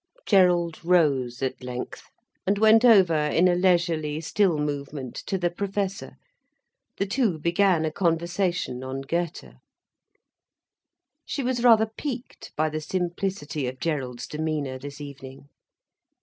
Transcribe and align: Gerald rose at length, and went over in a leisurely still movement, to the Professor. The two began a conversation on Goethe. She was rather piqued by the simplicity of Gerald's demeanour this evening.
Gerald 0.25 0.83
rose 0.83 1.43
at 1.43 1.63
length, 1.63 2.09
and 2.47 2.57
went 2.57 2.83
over 2.83 3.13
in 3.13 3.47
a 3.47 3.53
leisurely 3.53 4.19
still 4.19 4.57
movement, 4.57 5.13
to 5.27 5.37
the 5.37 5.51
Professor. 5.51 6.13
The 6.97 7.05
two 7.05 7.37
began 7.37 7.85
a 7.85 7.91
conversation 7.91 8.83
on 8.83 9.01
Goethe. 9.01 9.53
She 11.23 11.43
was 11.43 11.63
rather 11.63 11.85
piqued 11.85 12.51
by 12.55 12.67
the 12.67 12.81
simplicity 12.81 13.67
of 13.67 13.79
Gerald's 13.79 14.25
demeanour 14.25 14.79
this 14.79 14.99
evening. 14.99 15.49